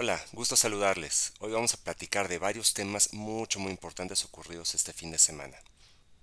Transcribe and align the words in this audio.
Hola, 0.00 0.24
gusto 0.30 0.54
saludarles. 0.54 1.32
Hoy 1.40 1.50
vamos 1.50 1.74
a 1.74 1.76
platicar 1.76 2.28
de 2.28 2.38
varios 2.38 2.72
temas 2.72 3.12
mucho 3.12 3.58
muy 3.58 3.72
importantes 3.72 4.24
ocurridos 4.24 4.76
este 4.76 4.92
fin 4.92 5.10
de 5.10 5.18
semana. 5.18 5.58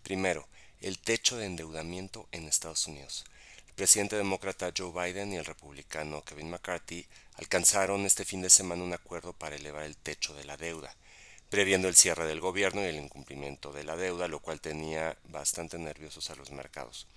Primero, 0.02 0.48
el 0.80 0.98
techo 0.98 1.36
de 1.36 1.46
endeudamiento 1.46 2.30
en 2.32 2.48
Estados 2.48 2.88
Unidos. 2.88 3.26
El 3.68 3.74
presidente 3.74 4.16
demócrata 4.16 4.72
Joe 4.74 4.94
Biden 4.94 5.34
y 5.34 5.36
el 5.36 5.44
republicano 5.44 6.24
Kevin 6.24 6.52
McCarthy 6.52 7.06
alcanzaron 7.34 8.06
este 8.06 8.24
fin 8.24 8.42
de 8.42 8.50
semana 8.50 8.82
un 8.82 8.94
acuerdo 8.94 9.34
para 9.34 9.58
elevar 9.58 9.84
el 9.84 9.98
techo 9.98 10.34
de 10.36 10.46
la 10.46 10.56
deuda, 10.56 10.96
previendo 11.50 11.90
el 11.90 11.98
cierre 11.98 12.26
del 12.28 12.40
gobierno 12.40 12.82
y 12.82 12.86
el 12.86 12.96
incumplimiento 12.96 13.74
de 13.74 13.84
la 13.84 13.98
deuda, 13.98 14.30
lo 14.30 14.40
cual 14.40 14.62
tenía 14.62 15.18
bastante 15.26 15.78
nerviosos 15.78 16.30
a 16.30 16.36
los 16.36 16.50
mercados. 16.50 17.08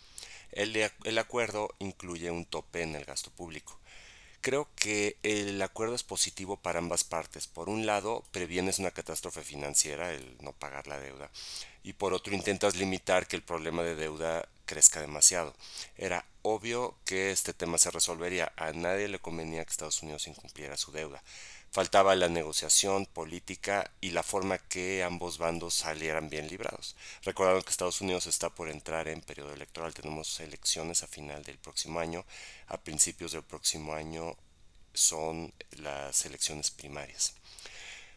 El, 0.50 0.90
el 1.04 1.18
acuerdo 1.18 1.72
incluye 1.78 2.32
un 2.32 2.46
tope 2.46 2.82
en 2.82 2.96
el 2.96 3.04
gasto 3.04 3.30
público 3.30 3.77
Creo 4.48 4.66
que 4.76 5.18
el 5.24 5.60
acuerdo 5.60 5.94
es 5.94 6.04
positivo 6.04 6.56
para 6.56 6.78
ambas 6.78 7.04
partes. 7.04 7.46
Por 7.46 7.68
un 7.68 7.84
lado, 7.84 8.24
previenes 8.30 8.78
una 8.78 8.90
catástrofe 8.90 9.42
financiera, 9.42 10.10
el 10.14 10.38
no 10.40 10.54
pagar 10.54 10.86
la 10.86 10.98
deuda, 10.98 11.30
y 11.82 11.92
por 11.92 12.14
otro 12.14 12.34
intentas 12.34 12.74
limitar 12.74 13.26
que 13.26 13.36
el 13.36 13.42
problema 13.42 13.82
de 13.82 13.94
deuda 13.94 14.48
crezca 14.64 15.02
demasiado. 15.02 15.54
Era 15.98 16.24
obvio 16.40 16.94
que 17.04 17.30
este 17.30 17.52
tema 17.52 17.76
se 17.76 17.90
resolvería. 17.90 18.50
A 18.56 18.72
nadie 18.72 19.08
le 19.08 19.18
convenía 19.18 19.66
que 19.66 19.70
Estados 19.70 20.02
Unidos 20.02 20.26
incumpliera 20.28 20.78
su 20.78 20.92
deuda. 20.92 21.22
Faltaba 21.70 22.16
la 22.16 22.30
negociación 22.30 23.04
política 23.04 23.90
y 24.00 24.12
la 24.12 24.22
forma 24.22 24.56
que 24.56 25.04
ambos 25.04 25.36
bandos 25.36 25.74
salieran 25.74 26.30
bien 26.30 26.48
librados. 26.48 26.96
Recordando 27.22 27.62
que 27.62 27.70
Estados 27.70 28.00
Unidos 28.00 28.26
está 28.26 28.48
por 28.48 28.70
entrar 28.70 29.08
en 29.08 29.20
periodo 29.20 29.52
electoral, 29.52 29.92
tenemos 29.92 30.40
elecciones 30.40 31.02
a 31.02 31.06
final 31.06 31.44
del 31.44 31.58
próximo 31.58 32.00
año, 32.00 32.24
a 32.68 32.78
principios 32.78 33.32
del 33.32 33.42
próximo 33.42 33.92
año 33.92 34.34
son 34.98 35.52
las 35.78 36.24
elecciones 36.26 36.70
primarias. 36.70 37.34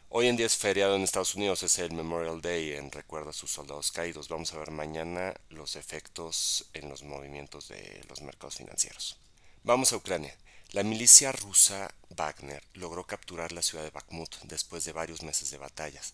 Hoy 0.08 0.28
en 0.28 0.36
día 0.36 0.46
es 0.46 0.56
feriado 0.56 0.96
en 0.96 1.02
Estados 1.02 1.34
Unidos, 1.36 1.62
es 1.62 1.78
el 1.78 1.92
Memorial 1.92 2.42
Day 2.42 2.72
en 2.72 2.90
recuerdo 2.90 3.30
a 3.30 3.32
sus 3.32 3.50
soldados 3.50 3.92
caídos. 3.92 4.28
Vamos 4.28 4.52
a 4.52 4.58
ver 4.58 4.70
mañana 4.70 5.32
los 5.48 5.76
efectos 5.76 6.66
en 6.74 6.88
los 6.88 7.02
movimientos 7.02 7.68
de 7.68 8.04
los 8.08 8.20
mercados 8.20 8.56
financieros. 8.56 9.16
Vamos 9.62 9.92
a 9.92 9.96
Ucrania. 9.96 10.36
La 10.72 10.82
milicia 10.82 11.32
rusa 11.32 11.90
Wagner 12.10 12.62
logró 12.74 13.06
capturar 13.06 13.52
la 13.52 13.62
ciudad 13.62 13.84
de 13.84 13.90
Bakhmut 13.90 14.34
después 14.42 14.84
de 14.84 14.92
varios 14.92 15.22
meses 15.22 15.50
de 15.50 15.58
batallas. 15.58 16.12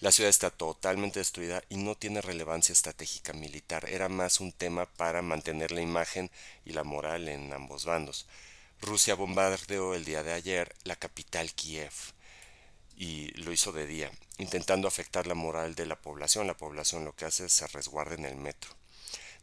La 0.00 0.10
ciudad 0.10 0.30
está 0.30 0.50
totalmente 0.50 1.18
destruida 1.18 1.62
y 1.68 1.76
no 1.76 1.94
tiene 1.94 2.20
relevancia 2.22 2.72
estratégica 2.72 3.32
militar, 3.32 3.86
era 3.88 4.08
más 4.08 4.40
un 4.40 4.50
tema 4.50 4.86
para 4.86 5.20
mantener 5.22 5.72
la 5.72 5.82
imagen 5.82 6.30
y 6.64 6.72
la 6.72 6.84
moral 6.84 7.28
en 7.28 7.52
ambos 7.52 7.84
bandos. 7.84 8.26
Rusia 8.82 9.14
bombardeó 9.14 9.94
el 9.94 10.06
día 10.06 10.22
de 10.22 10.32
ayer 10.32 10.74
la 10.84 10.96
capital 10.96 11.52
Kiev 11.52 11.92
y 12.96 13.30
lo 13.32 13.52
hizo 13.52 13.72
de 13.72 13.86
día, 13.86 14.10
intentando 14.38 14.88
afectar 14.88 15.26
la 15.26 15.34
moral 15.34 15.74
de 15.74 15.84
la 15.84 16.00
población. 16.00 16.46
La 16.46 16.56
población 16.56 17.04
lo 17.04 17.14
que 17.14 17.26
hace 17.26 17.44
es 17.44 17.52
se 17.52 17.66
resguarda 17.66 18.14
en 18.14 18.24
el 18.24 18.36
metro. 18.36 18.70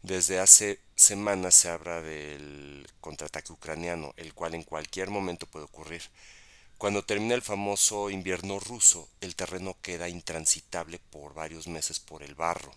Desde 0.02 0.40
hace 0.40 0.80
semanas 0.96 1.54
se 1.54 1.70
habla 1.70 2.02
del 2.02 2.88
contraataque 3.00 3.54
ucraniano, 3.54 4.14
el 4.18 4.34
cual 4.34 4.56
en 4.56 4.64
cualquier 4.64 5.12
momento 5.12 5.46
puede 5.46 5.66
ocurrir. 5.66 6.02
Cuando 6.80 7.04
termina 7.04 7.36
el 7.36 7.44
famoso 7.44 8.10
invierno 8.10 8.60
ruso, 8.60 9.08
el 9.22 9.36
terreno 9.36 9.78
queda 9.84 10.10
intransitable 10.10 11.00
por 11.12 11.36
varios 11.36 11.68
meses 11.68 12.00
por 12.00 12.24
el 12.24 12.34
barro. 12.34 12.72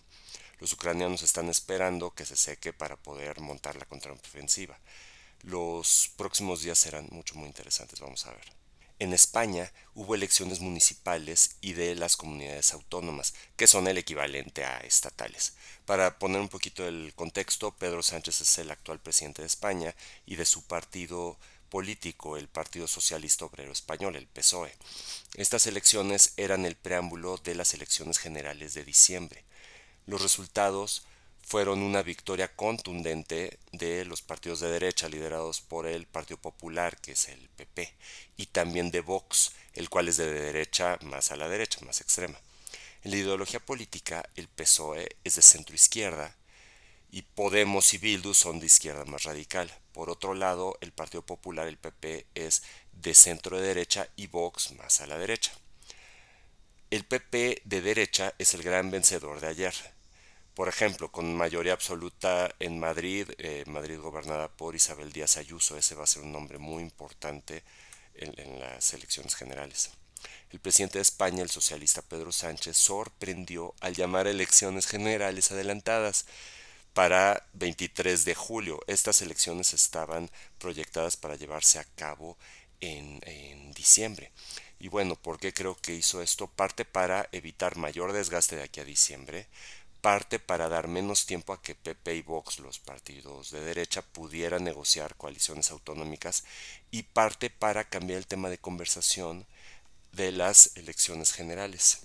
Los 0.59 0.73
ucranianos 0.73 1.23
están 1.23 1.49
esperando 1.49 2.11
que 2.11 2.25
se 2.25 2.35
seque 2.35 2.71
para 2.71 2.97
poder 2.97 3.39
montar 3.39 3.75
la 3.77 3.85
contraofensiva. 3.85 4.79
Los 5.43 6.11
próximos 6.17 6.61
días 6.61 6.77
serán 6.77 7.07
mucho 7.11 7.35
muy 7.35 7.47
interesantes, 7.47 7.99
vamos 7.99 8.25
a 8.25 8.31
ver. 8.31 8.61
En 8.99 9.13
España 9.13 9.73
hubo 9.95 10.13
elecciones 10.13 10.59
municipales 10.59 11.55
y 11.59 11.73
de 11.73 11.95
las 11.95 12.15
comunidades 12.15 12.71
autónomas, 12.73 13.33
que 13.55 13.65
son 13.65 13.87
el 13.87 13.97
equivalente 13.97 14.63
a 14.63 14.77
estatales. 14.81 15.55
Para 15.85 16.19
poner 16.19 16.39
un 16.39 16.49
poquito 16.49 16.87
el 16.87 17.13
contexto, 17.15 17.71
Pedro 17.71 18.03
Sánchez 18.03 18.41
es 18.41 18.57
el 18.59 18.69
actual 18.69 18.99
presidente 18.99 19.41
de 19.41 19.47
España 19.47 19.95
y 20.27 20.35
de 20.35 20.45
su 20.45 20.61
partido 20.67 21.39
político, 21.71 22.37
el 22.37 22.47
Partido 22.47 22.87
Socialista 22.87 23.45
Obrero 23.45 23.71
Español, 23.71 24.15
el 24.15 24.27
PSOE. 24.27 24.75
Estas 25.33 25.65
elecciones 25.65 26.33
eran 26.37 26.65
el 26.65 26.75
preámbulo 26.75 27.37
de 27.37 27.55
las 27.55 27.73
elecciones 27.73 28.19
generales 28.19 28.75
de 28.75 28.85
diciembre. 28.85 29.43
Los 30.05 30.21
resultados 30.21 31.07
fueron 31.43 31.81
una 31.81 32.01
victoria 32.01 32.55
contundente 32.55 33.59
de 33.71 34.05
los 34.05 34.21
partidos 34.21 34.59
de 34.59 34.69
derecha 34.69 35.09
liderados 35.09 35.61
por 35.61 35.87
el 35.87 36.05
Partido 36.05 36.37
Popular, 36.37 36.97
que 37.01 37.13
es 37.13 37.27
el 37.27 37.49
PP, 37.49 37.93
y 38.37 38.45
también 38.47 38.91
de 38.91 39.01
Vox, 39.01 39.51
el 39.73 39.89
cual 39.89 40.07
es 40.07 40.17
de 40.17 40.31
derecha 40.31 40.97
más 41.03 41.31
a 41.31 41.35
la 41.35 41.49
derecha, 41.49 41.79
más 41.85 42.01
extrema. 42.01 42.39
En 43.03 43.11
la 43.11 43.17
ideología 43.17 43.59
política, 43.59 44.23
el 44.35 44.47
PSOE 44.47 45.17
es 45.23 45.35
de 45.35 45.41
centro 45.41 45.75
izquierda 45.75 46.35
y 47.11 47.23
Podemos 47.23 47.93
y 47.93 47.97
Bildu 47.97 48.33
son 48.33 48.59
de 48.59 48.67
izquierda 48.67 49.03
más 49.05 49.23
radical. 49.23 49.69
Por 49.91 50.09
otro 50.09 50.33
lado, 50.33 50.77
el 50.81 50.93
Partido 50.93 51.25
Popular, 51.25 51.67
el 51.67 51.77
PP, 51.77 52.27
es 52.35 52.63
de 52.93 53.13
centro 53.13 53.57
de 53.57 53.67
derecha 53.67 54.07
y 54.15 54.27
Vox 54.27 54.71
más 54.73 55.01
a 55.01 55.07
la 55.07 55.17
derecha. 55.17 55.51
El 56.89 57.03
PP 57.03 57.63
de 57.65 57.81
derecha 57.81 58.33
es 58.37 58.53
el 58.53 58.63
gran 58.63 58.91
vencedor 58.91 59.41
de 59.41 59.47
ayer 59.47 59.73
por 60.53 60.67
ejemplo, 60.67 61.11
con 61.11 61.33
mayoría 61.35 61.73
absoluta 61.73 62.53
en 62.59 62.79
Madrid, 62.79 63.29
eh, 63.37 63.63
Madrid 63.67 63.99
gobernada 63.99 64.49
por 64.49 64.75
Isabel 64.75 65.11
Díaz 65.11 65.37
Ayuso, 65.37 65.77
ese 65.77 65.95
va 65.95 66.03
a 66.03 66.07
ser 66.07 66.23
un 66.23 66.31
nombre 66.31 66.57
muy 66.57 66.83
importante 66.83 67.63
en, 68.15 68.59
las 68.59 68.93
elecciones 68.93 69.35
generales. 69.35 69.91
El 70.51 70.59
presidente 70.59 70.97
de 70.97 71.03
España, 71.03 71.41
el 71.41 71.49
socialista 71.49 72.01
Pedro 72.01 72.31
Sánchez, 72.31 72.77
sorprendió 72.77 73.73
al 73.79 73.95
llamar 73.95 74.27
elecciones 74.27 74.85
generales 74.85 75.51
adelantadas 75.51 76.25
para 76.93 77.47
23 77.53 78.25
de 78.25 78.35
julio. 78.35 78.79
Estas 78.87 79.21
elecciones 79.21 79.73
estaban 79.73 80.29
proyectadas 80.59 81.15
para 81.15 81.35
llevarse 81.35 81.79
a 81.79 81.85
cabo 81.95 82.37
en, 82.81 83.21
en, 83.25 83.71
diciembre. 83.71 84.31
Y 84.79 84.89
bueno, 84.89 85.15
¿por 85.15 85.39
qué 85.39 85.53
creo 85.53 85.75
que 85.77 85.93
hizo 85.93 86.21
esto? 86.21 86.47
Parte 86.47 86.85
para 86.85 87.29
evitar 87.31 87.77
mayor 87.77 88.11
desgaste 88.11 88.57
de 88.57 88.63
aquí 88.63 88.79
a 88.81 88.85
diciembre, 88.85 89.47
parte 90.01 90.39
para 90.39 90.67
dar 90.67 90.87
menos 90.87 91.25
tiempo 91.25 91.53
a 91.53 91.61
que 91.61 91.75
PP 91.75 92.15
y 92.15 92.21
Vox, 92.23 92.59
los 92.59 92.79
partidos 92.79 93.51
de 93.51 93.61
derecha, 93.61 94.01
pudieran 94.01 94.63
negociar 94.63 95.15
coaliciones 95.15 95.71
autonómicas 95.71 96.43
y 96.89 97.03
parte 97.03 97.49
para 97.49 97.87
cambiar 97.87 98.17
el 98.17 98.27
tema 98.27 98.49
de 98.49 98.57
conversación 98.57 99.45
de 100.11 100.31
las 100.31 100.75
elecciones 100.75 101.31
generales. 101.31 101.99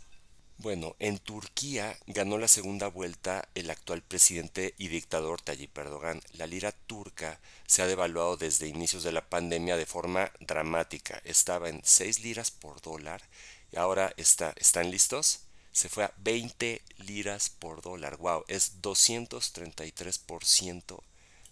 Bueno, 0.58 0.96
en 1.00 1.18
Turquía 1.18 1.98
ganó 2.06 2.38
la 2.38 2.48
segunda 2.48 2.88
vuelta 2.88 3.46
el 3.54 3.70
actual 3.70 4.02
presidente 4.02 4.74
y 4.78 4.88
dictador 4.88 5.42
Tayyip 5.42 5.76
Erdogan. 5.76 6.22
La 6.32 6.46
lira 6.46 6.72
turca 6.72 7.40
se 7.66 7.82
ha 7.82 7.86
devaluado 7.86 8.38
desde 8.38 8.66
inicios 8.66 9.02
de 9.02 9.12
la 9.12 9.28
pandemia 9.28 9.76
de 9.76 9.84
forma 9.84 10.32
dramática. 10.40 11.20
Estaba 11.24 11.68
en 11.68 11.82
6 11.84 12.20
liras 12.20 12.50
por 12.50 12.80
dólar 12.80 13.22
y 13.70 13.76
ahora 13.76 14.14
está. 14.16 14.54
¿Están 14.56 14.90
listos? 14.90 15.45
Se 15.76 15.88
fue 15.90 16.04
a 16.04 16.12
20 16.16 16.80
liras 17.06 17.50
por 17.50 17.82
dólar. 17.82 18.16
Wow, 18.16 18.46
es 18.48 18.80
233% 18.80 21.02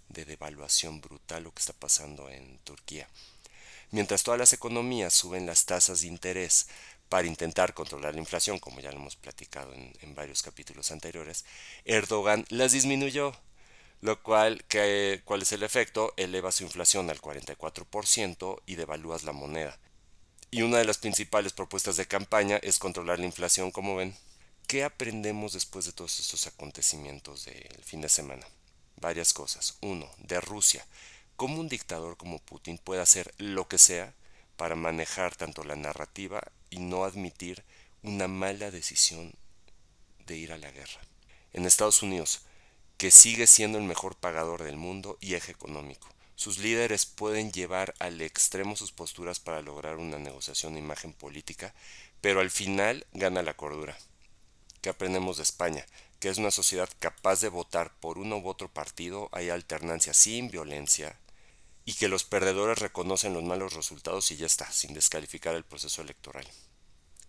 de 0.09 0.25
devaluación 0.25 1.03
brutal 1.03 1.43
lo 1.43 1.53
que 1.53 1.61
está 1.61 1.75
pasando 1.75 2.31
en 2.31 2.57
Turquía. 2.61 3.07
Mientras 3.91 4.23
todas 4.23 4.41
las 4.41 4.55
economías 4.55 5.13
suben 5.13 5.45
las 5.45 5.67
tasas 5.67 6.01
de 6.01 6.07
interés 6.07 6.69
para 7.11 7.29
intentar 7.29 7.75
controlar 7.75 8.15
la 8.15 8.21
inflación, 8.21 8.59
como 8.59 8.81
ya 8.81 8.93
lo 8.93 8.97
hemos 8.97 9.17
platicado 9.17 9.75
en, 9.75 10.15
varios 10.15 10.43
capítulos 10.43 10.91
anteriores, 10.91 11.45
Erdogan 11.85 12.47
las 12.49 12.73
disminuyó. 12.73 13.37
Lo 14.01 14.23
cual, 14.23 14.65
¿cuál 15.27 15.43
es 15.43 15.53
el 15.53 15.63
efecto? 15.63 16.15
Eleva 16.17 16.51
su 16.51 16.65
inflación 16.65 17.11
al 17.11 17.21
44% 17.21 18.63
y 18.65 18.77
devalúas 18.77 19.25
la 19.25 19.33
moneda. 19.33 19.79
Y 20.55 20.63
una 20.63 20.79
de 20.79 20.85
las 20.85 20.99
principales 20.99 21.53
propuestas 21.53 21.97
de 21.97 22.07
campaña 22.07 22.59
es 22.63 22.79
controlar 22.79 23.19
la 23.19 23.27
inflación, 23.27 23.73
como 23.73 23.97
ven. 23.97 24.15
¿Qué 24.69 24.85
aprendemos 24.85 25.53
después 25.53 25.85
de 25.85 25.91
todos 25.91 26.21
estos 26.21 26.47
acontecimientos 26.47 27.47
del 27.47 27.83
fin 27.83 28.01
de 28.01 28.09
semana? 28.09 28.47
Varias 28.95 29.33
cosas. 29.33 29.77
Uno, 29.81 30.09
de 30.19 30.41
Rusia. 30.41 30.87
¿Cómo 31.35 31.59
un 31.59 31.69
dictador 31.69 32.17
como 32.17 32.39
Putin 32.39 32.79
puede 32.79 33.03
hacer 33.03 33.35
lo 33.37 33.67
que 33.67 33.79
sea 33.79 34.15
para 34.57 34.77
manejar 34.77 35.35
tanto 35.35 35.65
la 35.65 35.75
narrativa 35.75 36.41
y 36.71 36.79
no 36.79 37.03
admitir 37.03 37.65
una 38.05 38.29
mala 38.29 38.71
decisión 38.71 39.35
de 40.25 40.37
ir 40.37 40.53
a 40.53 40.59
la 40.59 40.71
guerra? 40.71 41.01
En 41.53 41.67
Estados 41.67 42.01
Unidos, 42.01 42.43
que 42.97 43.11
sigue 43.11 43.49
siendo 43.49 43.79
el 43.79 43.85
mejor 43.85 44.15
pagador 44.15 44.63
del 44.63 44.77
mundo 44.77 45.19
y 45.21 45.35
eje 45.35 45.51
económico. 45.51 46.07
Sus 46.37 46.59
líderes 46.59 47.07
pueden 47.07 47.53
llevar 47.53 47.95
al 48.01 48.21
extremo 48.21 48.75
sus 48.75 48.91
posturas 48.91 49.39
para 49.39 49.63
lograr 49.63 49.97
una 49.97 50.19
negociación 50.19 50.75
de 50.75 50.81
imagen 50.81 51.13
política, 51.13 51.75
pero 52.21 52.41
al 52.41 52.51
final 52.51 53.07
gana 53.13 53.43
la 53.43 53.57
cordura. 53.57 53.97
¿Qué 54.81 54.89
aprendemos 54.89 55.37
de 55.37 55.45
España? 55.45 55.87
Que 56.19 56.29
es 56.29 56.39
una 56.39 56.51
sociedad 56.51 56.89
capaz 56.99 57.41
de 57.41 57.49
votar 57.49 57.95
por 58.01 58.19
uno 58.19 58.39
u 58.39 58.49
otro 58.49 58.69
partido, 58.69 59.29
hay 59.33 59.51
alternancia 59.51 60.13
sin 60.13 60.51
violencia 60.51 61.19
y 61.85 61.95
que 61.95 62.09
los 62.09 62.25
perdedores 62.25 62.79
reconocen 62.79 63.35
los 63.35 63.45
malos 63.45 63.75
resultados 63.75 64.31
y 64.31 64.37
ya 64.37 64.47
está, 64.47 64.71
sin 64.73 64.95
descalificar 64.95 65.55
el 65.55 65.65
proceso 65.65 66.03
electoral. 66.03 66.47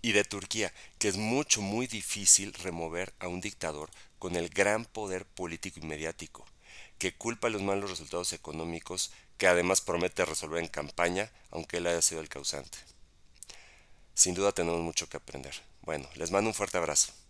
Y 0.01 0.13
de 0.13 0.23
Turquía, 0.23 0.73
que 0.97 1.09
es 1.09 1.17
mucho, 1.17 1.61
muy 1.61 1.87
difícil 1.87 2.53
remover 2.53 3.13
a 3.19 3.27
un 3.27 3.41
dictador 3.41 3.91
con 4.17 4.35
el 4.35 4.49
gran 4.49 4.85
poder 4.85 5.25
político 5.25 5.79
y 5.81 5.85
mediático, 5.85 6.45
que 6.97 7.15
culpa 7.15 7.49
los 7.49 7.61
malos 7.61 7.89
resultados 7.89 8.33
económicos, 8.33 9.11
que 9.37 9.47
además 9.47 9.81
promete 9.81 10.25
resolver 10.25 10.61
en 10.61 10.69
campaña, 10.69 11.31
aunque 11.51 11.77
él 11.77 11.87
haya 11.87 12.01
sido 12.01 12.21
el 12.21 12.29
causante. 12.29 12.77
Sin 14.13 14.33
duda 14.33 14.53
tenemos 14.53 14.79
mucho 14.81 15.09
que 15.09 15.17
aprender. 15.17 15.53
Bueno, 15.81 16.07
les 16.15 16.31
mando 16.31 16.49
un 16.49 16.53
fuerte 16.53 16.77
abrazo. 16.77 17.11